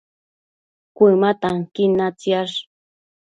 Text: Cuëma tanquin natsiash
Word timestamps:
Cuëma 0.95 1.29
tanquin 1.41 1.91
natsiash 1.97 2.55